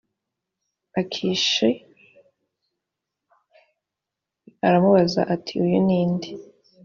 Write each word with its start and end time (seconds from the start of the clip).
akishi 0.99 1.69
aramubaza 4.67 5.21
ati 5.33 5.53
uyu 5.65 5.79
ninde 5.85 6.29